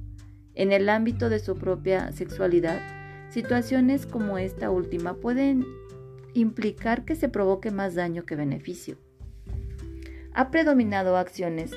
En 0.54 0.74
el 0.74 0.90
ámbito 0.90 1.30
de 1.30 1.40
su 1.40 1.56
propia 1.56 2.12
sexualidad, 2.12 2.82
situaciones 3.30 4.06
como 4.06 4.38
esta 4.38 4.70
última 4.70 5.14
pueden 5.14 5.66
implicar 6.34 7.06
que 7.06 7.16
se 7.16 7.30
provoque 7.30 7.72
más 7.72 7.96
daño 7.96 8.26
que 8.26 8.36
beneficio. 8.36 8.98
Ha 10.34 10.52
predominado 10.52 11.16
acciones 11.16 11.72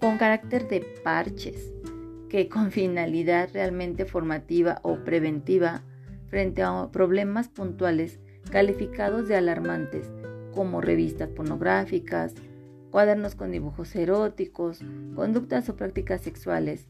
con 0.00 0.18
carácter 0.18 0.66
de 0.66 0.80
parches, 1.04 1.72
que 2.28 2.48
con 2.48 2.72
finalidad 2.72 3.50
realmente 3.52 4.06
formativa 4.06 4.80
o 4.82 5.04
preventiva 5.04 5.84
frente 6.26 6.64
a 6.64 6.90
problemas 6.90 7.48
puntuales 7.48 8.18
calificados 8.50 9.28
de 9.28 9.36
alarmantes 9.36 10.10
como 10.54 10.80
revistas 10.80 11.28
pornográficas, 11.28 12.34
cuadernos 12.90 13.34
con 13.34 13.50
dibujos 13.50 13.94
eróticos, 13.94 14.80
conductas 15.14 15.68
o 15.68 15.76
prácticas 15.76 16.22
sexuales, 16.22 16.88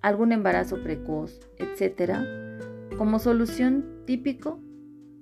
algún 0.00 0.32
embarazo 0.32 0.82
precoz, 0.82 1.40
etc., 1.58 2.16
como 2.96 3.18
solución 3.18 4.02
típico 4.06 4.60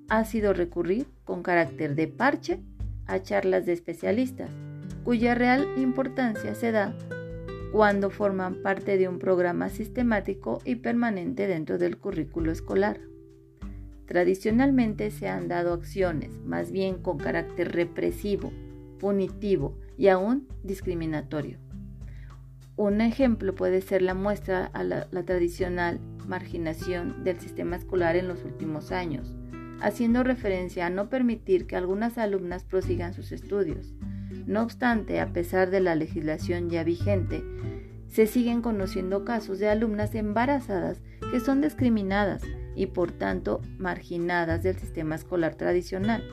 ha 0.09 0.25
sido 0.25 0.53
recurrir 0.53 1.07
con 1.25 1.43
carácter 1.43 1.95
de 1.95 2.09
parche 2.09 2.61
a 3.07 3.23
charlas 3.23 3.65
de 3.65 3.73
especialistas, 3.73 4.51
cuya 5.05 5.35
real 5.35 5.67
importancia 5.77 6.55
se 6.55 6.73
da 6.73 6.95
cuando 7.73 8.11
forman 8.11 8.63
parte 8.63 8.99
de 8.99 9.09
un 9.09 9.19
programa 9.19 9.69
sistemático 9.69 10.61
y 10.65 10.77
permanente 10.77 11.47
dentro 11.47 11.79
del 11.79 11.99
currículo 11.99 12.51
escolar. 12.51 13.01
Tradicionalmente 14.11 15.13
se 15.13 15.29
han 15.29 15.47
dado 15.47 15.73
acciones 15.73 16.37
más 16.45 16.73
bien 16.73 16.97
con 17.01 17.17
carácter 17.17 17.71
represivo, 17.71 18.53
punitivo 18.99 19.79
y 19.97 20.09
aún 20.09 20.49
discriminatorio. 20.65 21.59
Un 22.75 23.03
ejemplo 23.03 23.55
puede 23.55 23.81
ser 23.81 24.03
la 24.03 24.15
muestra 24.15 24.67
a 24.67 24.83
la, 24.83 25.07
tradicional 25.25 26.01
marginación 26.27 27.23
del 27.23 27.39
sistema 27.39 27.77
escolar 27.77 28.17
en 28.17 28.27
los 28.27 28.43
últimos 28.43 28.91
años, 28.91 29.37
haciendo 29.81 30.25
referencia 30.25 30.87
a 30.87 30.91
no 30.91 31.09
permitir 31.09 31.69
que 31.69 31.77
algunas 31.77 32.19
alumnas 32.19 32.65
prosigan 32.65 33.15
sus 33.15 33.31
estudios. 33.31 33.95
No 34.45 34.65
obstante, 34.65 35.21
a 35.21 35.33
pesar 35.33 35.71
de 35.71 35.79
la 35.79 35.95
legislación 35.95 36.69
ya 36.69 36.83
vigente, 36.83 37.45
se 38.09 38.27
siguen 38.27 38.61
conociendo 38.61 39.25
casos 39.25 39.61
de 39.61 39.69
alumnas 39.69 40.17
embarazadas 40.17 41.01
que 41.31 41.39
son 41.39 41.61
discriminadas 41.61 42.43
y 42.81 42.87
por 42.87 43.13
tanto 43.13 43.61
marginadas 43.77 44.63
del 44.63 44.75
sistema 44.75 45.15
escolar 45.15 45.55
tradicional. 45.55 46.25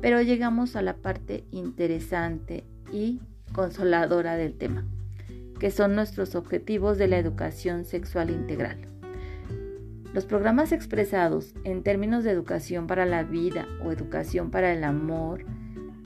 Pero 0.00 0.20
llegamos 0.20 0.74
a 0.74 0.82
la 0.82 0.96
parte 0.96 1.44
interesante 1.52 2.64
y 2.92 3.20
consoladora 3.52 4.34
del 4.34 4.58
tema, 4.58 4.84
que 5.60 5.70
son 5.70 5.94
nuestros 5.94 6.34
objetivos 6.34 6.98
de 6.98 7.06
la 7.06 7.18
educación 7.18 7.84
sexual 7.84 8.30
integral. 8.30 8.88
Los 10.12 10.26
programas 10.26 10.72
expresados 10.72 11.54
en 11.62 11.84
términos 11.84 12.24
de 12.24 12.32
educación 12.32 12.88
para 12.88 13.06
la 13.06 13.22
vida 13.22 13.68
o 13.84 13.92
educación 13.92 14.50
para 14.50 14.72
el 14.72 14.82
amor 14.82 15.44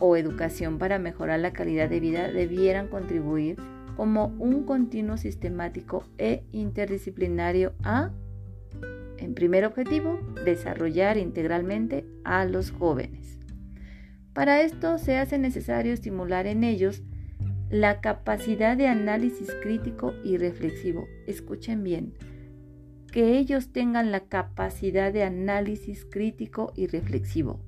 o 0.00 0.18
educación 0.18 0.76
para 0.76 0.98
mejorar 0.98 1.40
la 1.40 1.54
calidad 1.54 1.88
de 1.88 2.00
vida 2.00 2.30
debieran 2.30 2.88
contribuir 2.88 3.56
como 3.96 4.34
un 4.38 4.64
continuo 4.64 5.16
sistemático 5.16 6.04
e 6.18 6.44
interdisciplinario 6.52 7.72
a, 7.82 8.10
en 9.20 9.34
primer 9.34 9.64
objetivo, 9.64 10.20
desarrollar 10.44 11.16
integralmente 11.16 12.04
a 12.24 12.44
los 12.44 12.70
jóvenes. 12.70 13.38
Para 14.32 14.62
esto 14.62 14.98
se 14.98 15.18
hace 15.18 15.38
necesario 15.38 15.92
estimular 15.92 16.46
en 16.46 16.64
ellos 16.64 17.02
la 17.68 18.00
capacidad 18.00 18.76
de 18.76 18.88
análisis 18.88 19.54
crítico 19.62 20.14
y 20.24 20.36
reflexivo. 20.36 21.06
Escuchen 21.26 21.84
bien, 21.84 22.14
que 23.12 23.38
ellos 23.38 23.72
tengan 23.72 24.12
la 24.12 24.20
capacidad 24.20 25.12
de 25.12 25.24
análisis 25.24 26.04
crítico 26.04 26.72
y 26.74 26.86
reflexivo 26.86 27.60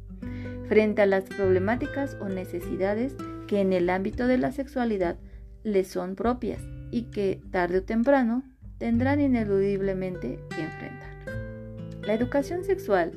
frente 0.73 1.03
a 1.03 1.07
las 1.07 1.25
problemáticas 1.25 2.17
o 2.21 2.31
necesidades 2.31 3.15
que 3.47 3.61
en 3.61 3.75
el 3.75 3.91
ámbito 3.91 4.27
de 4.27 4.39
la 4.39 4.53
sexualidad 4.53 5.19
les 5.65 5.89
son 5.89 6.15
propias 6.15 6.63
y 6.91 7.11
que 7.11 7.43
tarde 7.51 7.79
o 7.79 7.83
temprano 7.83 8.43
tendrán 8.79 9.21
ineludiblemente 9.21 10.39
que 10.55 10.63
enfrentar. 10.63 11.02
La 12.07 12.15
educación 12.15 12.65
sexual 12.65 13.13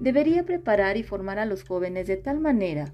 debería 0.00 0.44
preparar 0.44 0.96
y 0.96 1.02
formar 1.02 1.38
a 1.38 1.46
los 1.46 1.64
jóvenes 1.64 2.06
de 2.06 2.16
tal 2.16 2.40
manera 2.40 2.92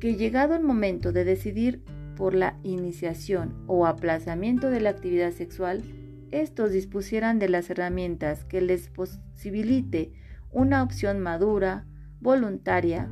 que 0.00 0.16
llegado 0.16 0.54
el 0.54 0.62
momento 0.62 1.12
de 1.12 1.24
decidir 1.24 1.82
por 2.16 2.34
la 2.34 2.58
iniciación 2.62 3.62
o 3.66 3.86
aplazamiento 3.86 4.70
de 4.70 4.80
la 4.80 4.90
actividad 4.90 5.32
sexual, 5.32 5.82
estos 6.30 6.72
dispusieran 6.72 7.38
de 7.38 7.48
las 7.48 7.70
herramientas 7.70 8.44
que 8.44 8.60
les 8.60 8.88
posibilite 8.88 10.12
una 10.50 10.82
opción 10.82 11.20
madura, 11.20 11.86
voluntaria, 12.20 13.08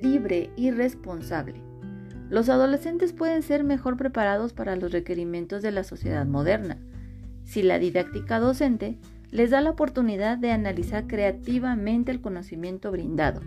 libre 0.00 0.50
y 0.56 0.70
responsable. 0.70 1.60
Los 2.28 2.48
adolescentes 2.48 3.12
pueden 3.12 3.42
ser 3.42 3.64
mejor 3.64 3.96
preparados 3.96 4.52
para 4.52 4.76
los 4.76 4.92
requerimientos 4.92 5.62
de 5.62 5.70
la 5.70 5.84
sociedad 5.84 6.26
moderna 6.26 6.78
si 7.44 7.62
la 7.62 7.78
didáctica 7.78 8.38
docente 8.38 8.98
les 9.32 9.50
da 9.50 9.62
la 9.62 9.70
oportunidad 9.70 10.36
de 10.36 10.52
analizar 10.52 11.06
creativamente 11.06 12.12
el 12.12 12.20
conocimiento 12.20 12.92
brindado, 12.92 13.40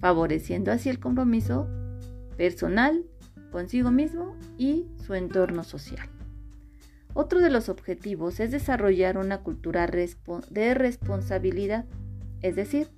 favoreciendo 0.00 0.70
así 0.70 0.88
el 0.88 1.00
compromiso 1.00 1.68
personal 2.36 3.04
consigo 3.50 3.90
mismo 3.90 4.36
y 4.56 4.86
su 5.04 5.14
entorno 5.14 5.64
social. 5.64 6.08
Otro 7.12 7.40
de 7.40 7.50
los 7.50 7.68
objetivos 7.68 8.38
es 8.38 8.52
desarrollar 8.52 9.18
una 9.18 9.38
cultura 9.38 9.88
de 9.88 10.74
responsabilidad, 10.74 11.86
es 12.40 12.54
decir, 12.54 12.88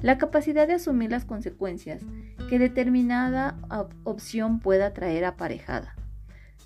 la 0.00 0.16
capacidad 0.16 0.66
de 0.66 0.74
asumir 0.74 1.10
las 1.10 1.26
consecuencias 1.26 2.02
que 2.48 2.58
determinada 2.58 3.58
opción 4.04 4.60
pueda 4.60 4.94
traer 4.94 5.26
aparejada. 5.26 5.96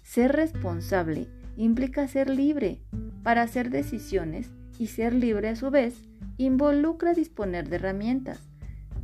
Ser 0.05 0.31
responsable 0.31 1.27
implica 1.57 2.07
ser 2.07 2.31
libre 2.31 2.81
para 3.25 3.43
hacer 3.43 3.71
decisiones 3.71 4.53
y 4.83 4.89
ser 4.89 5.15
libre 5.15 5.49
a 5.49 5.55
su 5.55 5.71
vez 5.71 5.95
involucra 6.39 7.15
disponer 7.15 7.69
de 7.69 7.77
herramientas, 7.77 8.41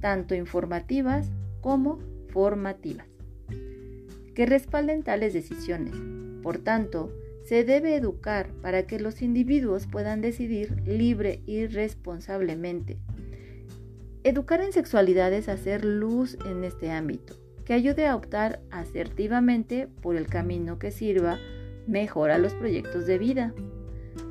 tanto 0.00 0.34
informativas 0.34 1.30
como 1.60 2.00
formativas, 2.30 3.06
que 4.34 4.44
respalden 4.44 5.04
tales 5.04 5.34
decisiones. 5.34 5.94
Por 6.42 6.58
tanto, 6.58 7.12
se 7.44 7.62
debe 7.62 7.94
educar 7.94 8.50
para 8.60 8.88
que 8.88 8.98
los 8.98 9.22
individuos 9.22 9.86
puedan 9.86 10.20
decidir 10.20 10.82
libre 10.84 11.42
y 11.46 11.66
responsablemente. 11.66 12.98
Educar 14.24 14.60
en 14.60 14.72
sexualidad 14.72 15.32
es 15.32 15.48
hacer 15.48 15.84
luz 15.84 16.36
en 16.44 16.64
este 16.64 16.90
ámbito, 16.90 17.34
que 17.64 17.74
ayude 17.74 18.08
a 18.08 18.16
optar 18.16 18.62
asertivamente 18.72 19.86
por 20.02 20.16
el 20.16 20.26
camino 20.26 20.80
que 20.80 20.90
sirva 20.90 21.38
mejor 21.86 22.32
a 22.32 22.38
los 22.38 22.52
proyectos 22.54 23.06
de 23.06 23.18
vida. 23.18 23.54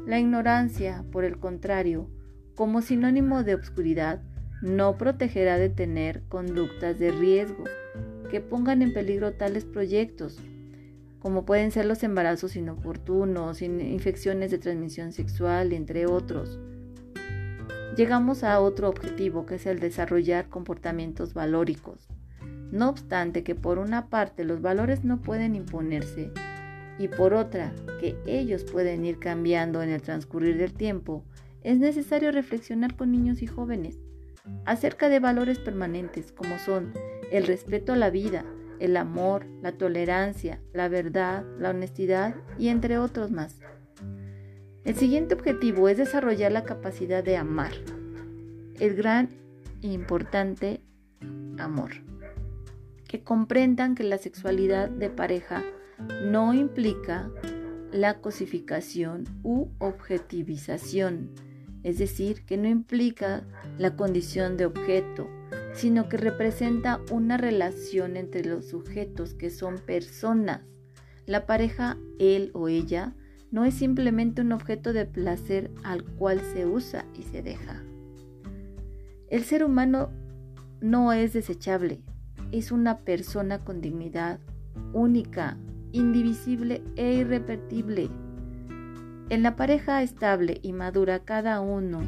La 0.05 0.19
ignorancia, 0.19 1.03
por 1.11 1.25
el 1.25 1.37
contrario, 1.37 2.09
como 2.55 2.81
sinónimo 2.81 3.43
de 3.43 3.55
obscuridad, 3.55 4.21
no 4.61 4.97
protegerá 4.97 5.57
de 5.57 5.69
tener 5.69 6.23
conductas 6.29 6.97
de 6.97 7.11
riesgo 7.11 7.65
que 8.31 8.41
pongan 8.41 8.81
en 8.81 8.93
peligro 8.93 9.33
tales 9.33 9.65
proyectos, 9.65 10.39
como 11.19 11.45
pueden 11.45 11.71
ser 11.71 11.85
los 11.85 12.03
embarazos 12.03 12.55
inoportunos, 12.55 13.61
infecciones 13.61 14.51
de 14.51 14.57
transmisión 14.57 15.11
sexual, 15.11 15.73
entre 15.73 16.05
otros. 16.05 16.59
Llegamos 17.95 18.43
a 18.43 18.59
otro 18.59 18.89
objetivo 18.89 19.45
que 19.45 19.55
es 19.55 19.65
el 19.65 19.79
desarrollar 19.79 20.49
comportamientos 20.49 21.33
valóricos. 21.33 22.07
No 22.71 22.89
obstante 22.89 23.43
que 23.43 23.55
por 23.55 23.79
una 23.79 24.09
parte 24.09 24.43
los 24.43 24.61
valores 24.61 25.03
no 25.03 25.21
pueden 25.21 25.55
imponerse 25.55 26.31
y 26.99 27.07
por 27.07 27.33
otra 27.33 27.73
que 27.99 28.17
ellos 28.25 28.63
pueden 28.63 29.05
ir 29.05 29.19
cambiando 29.19 29.81
en 29.81 29.89
el 29.89 30.01
transcurrir 30.01 30.57
del 30.57 30.73
tiempo, 30.73 31.23
es 31.61 31.79
necesario 31.79 32.31
reflexionar 32.31 32.95
con 32.95 33.11
niños 33.11 33.41
y 33.41 33.47
jóvenes 33.47 33.99
acerca 34.65 35.09
de 35.09 35.19
valores 35.19 35.59
permanentes 35.59 36.31
como 36.31 36.57
son 36.59 36.93
el 37.31 37.45
respeto 37.45 37.93
a 37.93 37.97
la 37.97 38.09
vida, 38.09 38.45
el 38.79 38.95
amor, 38.95 39.45
la 39.61 39.73
tolerancia, 39.73 40.61
la 40.73 40.87
verdad, 40.87 41.45
la 41.59 41.71
honestidad 41.71 42.35
y 42.57 42.69
entre 42.69 42.97
otros 42.97 43.31
más. 43.31 43.59
El 44.85 44.95
siguiente 44.95 45.35
objetivo 45.35 45.89
es 45.89 45.97
desarrollar 45.97 46.51
la 46.51 46.63
capacidad 46.63 47.23
de 47.23 47.35
amar, 47.35 47.71
el 48.79 48.95
gran 48.95 49.29
e 49.81 49.87
importante 49.87 50.81
amor. 51.57 51.91
Que 53.05 53.23
comprendan 53.23 53.95
que 53.95 54.03
la 54.03 54.17
sexualidad 54.17 54.89
de 54.89 55.09
pareja 55.09 55.63
no 56.23 56.53
implica 56.53 57.29
la 57.91 58.19
cosificación 58.19 59.25
u 59.43 59.69
objetivización, 59.79 61.31
es 61.83 61.97
decir, 61.97 62.45
que 62.45 62.57
no 62.57 62.67
implica 62.67 63.45
la 63.77 63.95
condición 63.95 64.57
de 64.57 64.65
objeto, 64.65 65.29
sino 65.73 66.09
que 66.09 66.17
representa 66.17 66.99
una 67.11 67.37
relación 67.37 68.17
entre 68.17 68.43
los 68.45 68.67
sujetos 68.67 69.33
que 69.33 69.49
son 69.49 69.77
personas. 69.77 70.61
La 71.25 71.45
pareja, 71.45 71.97
él 72.19 72.51
o 72.53 72.67
ella, 72.67 73.13
no 73.51 73.63
es 73.63 73.75
simplemente 73.75 74.41
un 74.41 74.51
objeto 74.51 74.91
de 74.91 75.05
placer 75.05 75.71
al 75.83 76.03
cual 76.03 76.41
se 76.53 76.65
usa 76.65 77.05
y 77.17 77.23
se 77.23 77.41
deja. 77.41 77.83
El 79.29 79.43
ser 79.43 79.63
humano 79.63 80.09
no 80.81 81.13
es 81.13 81.33
desechable, 81.33 82.01
es 82.51 82.71
una 82.71 82.99
persona 82.99 83.63
con 83.63 83.81
dignidad, 83.81 84.39
única, 84.93 85.57
indivisible 85.97 86.81
e 86.95 87.13
irrepetible. 87.13 88.09
En 89.29 89.43
la 89.43 89.55
pareja 89.55 90.01
estable 90.03 90.59
y 90.61 90.71
madura 90.71 91.19
cada 91.19 91.59
uno 91.59 92.01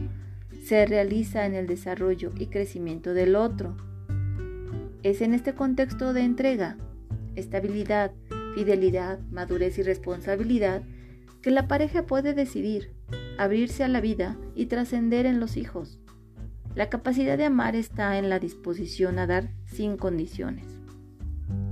se 0.64 0.86
realiza 0.86 1.46
en 1.46 1.56
el 1.56 1.68
desarrollo 1.68 2.32
y 2.38 2.48
crecimiento 2.48 3.14
del 3.14 3.36
otro. 3.36 3.76
Es 5.04 5.22
en 5.22 5.34
este 5.34 5.54
contexto 5.54 6.14
de 6.14 6.22
entrega, 6.22 6.78
estabilidad, 7.36 8.12
fidelidad, 8.56 9.20
madurez 9.32 9.78
y 9.78 9.84
responsabilidad 9.84 10.84
que 11.42 11.52
la 11.52 11.68
pareja 11.68 12.06
puede 12.06 12.34
decidir 12.34 12.92
abrirse 13.38 13.84
a 13.84 13.88
la 13.88 14.02
vida 14.02 14.38
y 14.56 14.66
trascender 14.66 15.26
en 15.26 15.40
los 15.40 15.56
hijos. 15.58 16.00
La 16.76 16.90
capacidad 16.90 17.38
de 17.38 17.46
amar 17.46 17.76
está 17.76 18.18
en 18.18 18.30
la 18.30 18.40
disposición 18.40 19.18
a 19.20 19.28
dar 19.28 19.50
sin 19.66 19.98
condiciones. 19.98 20.66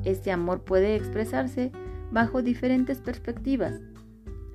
Este 0.03 0.32
amor 0.32 0.63
puede 0.63 0.95
expresarse 0.95 1.71
bajo 2.12 2.41
diferentes 2.41 3.00
perspectivas. 3.00 3.80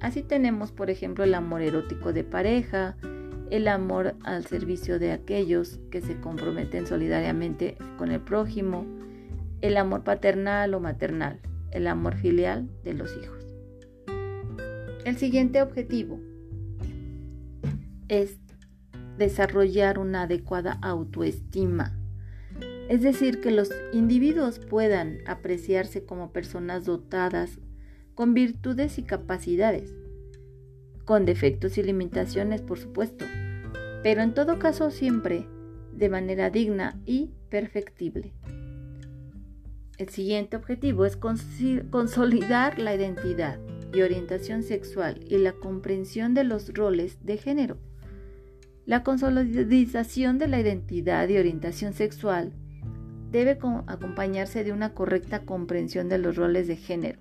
Así 0.01 0.23
tenemos, 0.23 0.73
por 0.73 0.91
ejemplo, 0.91 1.25
el 1.25 1.35
amor 1.35 1.63
erótico 1.63 2.13
de 2.13 2.25
pareja, 2.25 2.97
el 3.51 3.69
amor 3.69 4.15
al 4.25 4.47
servicio 4.47 4.99
de 4.99 5.13
aquellos 5.13 5.79
que 5.91 6.01
se 6.01 6.19
comprometen 6.21 6.87
solidariamente 6.87 7.77
con 7.99 8.11
el 8.11 8.21
prójimo, 8.21 8.87
el 9.61 9.77
amor 9.77 10.03
paternal 10.03 10.75
o 10.75 10.81
maternal, 10.81 11.39
el 11.71 11.87
amor 11.87 12.17
filial 12.17 12.69
de 12.83 12.95
los 12.95 13.17
hijos. 13.17 13.47
El 15.05 15.17
siguiente 15.19 15.63
objetivo 15.63 16.21
es 18.09 18.39
desarrollar 19.19 19.99
una 19.99 20.23
adecuada 20.23 20.79
autoestima, 20.83 21.97
es 22.89 23.03
decir, 23.03 23.41
que 23.41 23.51
los 23.51 23.71
individuos 23.93 24.59
puedan 24.59 25.19
apreciarse 25.27 26.05
como 26.05 26.33
personas 26.33 26.85
dotadas 26.85 27.59
con 28.15 28.35
virtudes 28.35 28.99
y 28.99 29.03
capacidades, 29.03 29.95
con 31.05 31.25
defectos 31.25 31.79
y 31.79 31.83
limitaciones, 31.83 32.61
por 32.63 32.79
supuesto, 32.79 33.25
pero 34.03 34.23
en 34.23 34.35
todo 34.35 34.59
caso 34.59 34.91
siempre 34.91 35.47
de 35.93 36.09
manera 36.09 36.51
digna 36.51 37.01
y 37.07 37.31
perfectible. 37.49 38.33
El 39.99 40.09
siguiente 40.09 40.57
objetivo 40.57 41.07
es 41.07 41.17
consolidar 41.17 42.79
la 42.79 42.95
identidad 42.95 43.59
y 43.95 44.03
orientación 44.03 44.63
sexual 44.63 45.21
y 45.29 45.39
la 45.39 45.53
comprensión 45.53 46.35
de 46.35 46.45
los 46.45 46.73
roles 46.75 47.25
de 47.25 47.37
género. 47.37 47.79
La 48.85 49.05
consolidación 49.05 50.39
de 50.39 50.49
la 50.49 50.61
identidad 50.61 51.29
y 51.29 51.39
orientación 51.39 51.93
sexual 51.93 52.53
debe 53.33 53.59
acompañarse 53.87 54.63
de 54.63 54.73
una 54.73 54.93
correcta 54.93 55.41
comprensión 55.41 56.11
de 56.11 56.19
los 56.19 56.37
roles 56.37 56.69
de 56.69 56.77
género, 56.77 57.19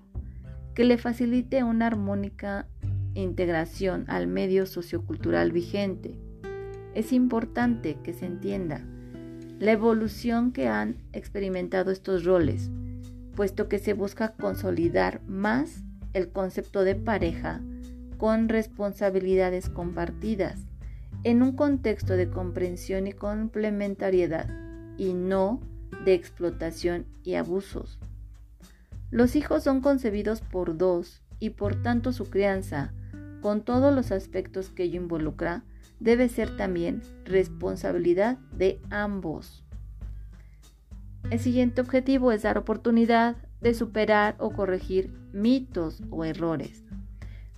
que 0.74 0.84
le 0.84 0.98
facilite 0.98 1.64
una 1.64 1.86
armónica 1.86 2.68
integración 3.14 4.04
al 4.08 4.26
medio 4.26 4.66
sociocultural 4.66 5.52
vigente. 5.52 6.18
Es 6.94 7.12
importante 7.12 7.96
que 8.04 8.12
se 8.12 8.26
entienda 8.26 8.84
la 9.58 9.72
evolución 9.72 10.52
que 10.52 10.68
han 10.68 10.96
experimentado 11.12 11.90
estos 11.90 12.24
roles, 12.24 12.70
puesto 13.34 13.68
que 13.68 13.78
se 13.78 13.94
busca 13.94 14.34
consolidar 14.34 15.22
más 15.26 15.82
el 16.12 16.28
concepto 16.28 16.84
de 16.84 16.94
pareja 16.94 17.62
con 18.18 18.50
responsabilidades 18.50 19.70
compartidas 19.70 20.66
en 21.24 21.42
un 21.42 21.52
contexto 21.52 22.16
de 22.16 22.28
comprensión 22.28 23.06
y 23.06 23.12
complementariedad 23.12 24.48
y 24.98 25.14
no 25.14 25.60
de 26.04 26.14
explotación 26.14 27.06
y 27.22 27.34
abusos. 27.34 27.98
Los 29.10 29.36
hijos 29.36 29.62
son 29.62 29.80
concebidos 29.80 30.40
por 30.40 30.76
dos 30.76 31.22
y 31.38 31.50
por 31.50 31.82
tanto 31.82 32.12
su 32.12 32.30
crianza 32.30 32.92
con 33.42 33.62
todos 33.62 33.94
los 33.94 34.12
aspectos 34.12 34.70
que 34.70 34.84
ello 34.84 35.02
involucra, 35.02 35.64
debe 36.00 36.28
ser 36.28 36.56
también 36.56 37.02
responsabilidad 37.24 38.38
de 38.56 38.80
ambos. 38.88 39.64
El 41.30 41.40
siguiente 41.40 41.80
objetivo 41.80 42.32
es 42.32 42.42
dar 42.42 42.56
oportunidad 42.56 43.36
de 43.60 43.74
superar 43.74 44.36
o 44.38 44.50
corregir 44.52 45.10
mitos 45.32 46.02
o 46.10 46.24
errores, 46.24 46.84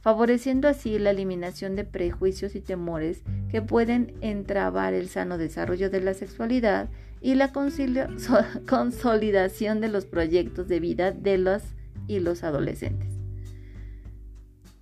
favoreciendo 0.00 0.68
así 0.68 0.98
la 0.98 1.10
eliminación 1.10 1.76
de 1.76 1.84
prejuicios 1.84 2.54
y 2.54 2.60
temores 2.60 3.22
que 3.50 3.62
pueden 3.62 4.14
entrabar 4.20 4.94
el 4.94 5.08
sano 5.08 5.38
desarrollo 5.38 5.90
de 5.90 6.00
la 6.00 6.14
sexualidad 6.14 6.88
y 7.24 7.34
la 7.34 7.52
consolidación 8.68 9.80
de 9.80 9.88
los 9.88 10.06
proyectos 10.06 10.68
de 10.68 10.78
vida 10.78 11.10
de 11.10 11.38
los 11.38 11.62
y 12.06 12.20
los 12.20 12.44
adolescentes. 12.44 13.08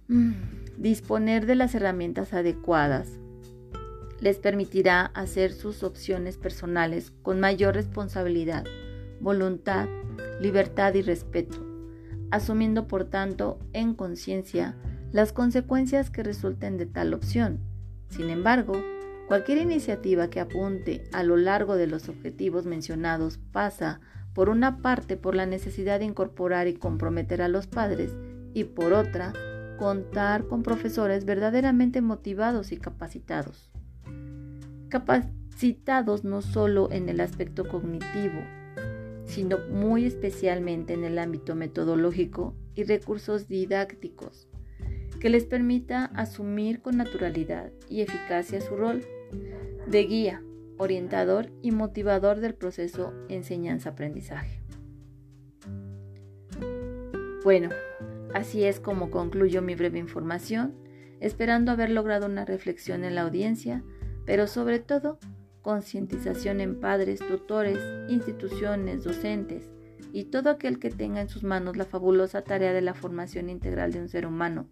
Mm 0.09 0.53
disponer 0.83 1.47
de 1.47 1.55
las 1.55 1.75
herramientas 1.75 2.33
adecuadas 2.33 3.09
les 4.21 4.39
permitirá 4.39 5.07
hacer 5.15 5.53
sus 5.53 5.83
opciones 5.83 6.37
personales 6.37 7.13
con 7.23 7.41
mayor 7.41 7.75
responsabilidad, 7.75 8.65
voluntad, 9.21 9.89
libertad 10.41 10.95
y 10.95 11.03
respeto, 11.03 11.59
asumiendo 12.31 12.87
por 12.87 13.05
tanto 13.05 13.59
en 13.73 13.95
conciencia 13.95 14.77
las 15.13 15.33
consecuencias 15.33 16.11
que 16.11 16.23
resulten 16.23 16.79
de 16.79 16.87
tal 16.87 17.15
opción. 17.15 17.61
Sin 18.09 18.31
embargo, 18.31 18.75
cualquier 19.27 19.59
iniciativa 19.59 20.29
que 20.29 20.41
apunte 20.41 21.05
a 21.13 21.23
lo 21.23 21.37
largo 21.37 21.77
de 21.77 21.87
los 21.87 22.09
objetivos 22.09 22.67
mencionados 22.67 23.39
pasa, 23.53 24.01
por 24.35 24.49
una 24.49 24.79
parte, 24.79 25.17
por 25.17 25.35
la 25.35 25.47
necesidad 25.47 25.99
de 25.99 26.07
incorporar 26.07 26.69
y 26.69 26.75
comprometer 26.75 27.43
a 27.43 27.49
los 27.49 27.67
padres 27.67 28.15
y 28.55 28.65
por 28.65 28.93
otra, 28.93 29.33
contar 29.79 30.47
con 30.47 30.63
profesores 30.63 31.25
verdaderamente 31.25 32.01
motivados 32.01 32.73
y 32.73 32.77
capacitados. 32.77 33.71
Capacitados 34.89 36.25
no 36.25 36.43
solo 36.43 36.89
en 36.93 37.09
el 37.09 37.21
aspecto 37.21 37.67
cognitivo, 37.69 38.41
sino 39.25 39.59
muy 39.71 40.05
especialmente 40.05 40.93
en 40.93 41.05
el 41.05 41.19
ámbito 41.19 41.55
metodológico 41.55 42.55
y 42.75 42.85
recursos 42.85 43.49
didácticos, 43.49 44.49
que 45.23 45.31
les 45.31 45.45
permita 45.45 46.07
asumir 46.17 46.83
con 46.83 46.97
naturalidad 46.97 47.71
y 47.89 48.01
eficacia 48.01 48.61
su 48.61 48.75
rol 48.75 49.05
de 49.87 50.03
guía, 50.03 50.43
orientador 50.79 51.53
y 51.63 51.71
motivador 51.71 52.41
del 52.41 52.55
proceso 52.55 53.13
enseñanza-aprendizaje. 53.29 54.59
Bueno, 57.45 57.69
así 58.35 58.65
es 58.65 58.81
como 58.81 59.13
concluyo 59.13 59.63
mi 59.63 59.77
breve 59.77 60.01
información, 60.01 60.75
esperando 61.21 61.71
haber 61.71 61.91
logrado 61.91 62.27
una 62.27 62.45
reflexión 62.45 63.05
en 63.05 63.15
la 63.15 63.23
audiencia 63.23 63.85
pero 64.25 64.49
sobre 64.49 64.81
todo 64.81 65.21
concientización 65.63 66.61
en 66.61 66.81
padres, 66.81 67.21
tutores, 67.21 67.79
instituciones, 68.09 69.05
docentes 69.05 69.71
y 70.13 70.25
todo 70.25 70.51
aquel 70.51 70.79
que 70.79 70.91
tenga 70.91 71.21
en 71.21 71.29
sus 71.29 71.43
manos 71.43 71.77
la 71.77 71.85
fabulosa 71.85 72.43
tarea 72.43 72.73
de 72.73 72.83
la 72.83 72.95
formación 72.95 73.49
integral 73.49 73.93
de 73.93 74.01
un 74.01 74.09
ser 74.09 74.27
humano. 74.27 74.67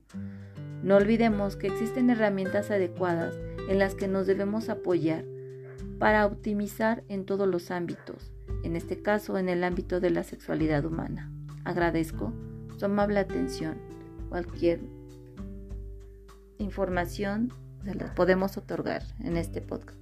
No 0.83 0.97
olvidemos 0.97 1.57
que 1.57 1.69
existen 1.69 2.11
herramientas 2.11 2.71
adecuadas 2.71 3.35
en 3.69 3.79
las 3.79 3.95
que 3.95 4.09
nos 4.09 4.27
debemos 4.27 4.69
apoyar 4.69 5.25
para 5.99 6.27
optimizar 6.27 7.05
en 7.09 7.25
todos 7.27 7.47
los 7.47 7.71
ámbitos, 7.71 8.33
en 8.65 8.77
este 8.77 9.03
caso 9.03 9.39
en 9.39 9.49
el 9.49 9.65
ámbito 9.65 10.01
de 10.01 10.11
la 10.11 10.25
sexualidad 10.25 10.85
humana. 10.85 11.31
Agradezco 11.65 12.33
su 12.77 12.87
amable 12.87 13.21
atención. 13.21 13.77
Cualquier 14.31 14.81
información 16.59 17.53
se 17.85 17.95
las 17.95 18.11
podemos 18.13 18.57
otorgar 18.57 19.03
en 19.21 19.37
este 19.37 19.61
podcast. 19.61 20.00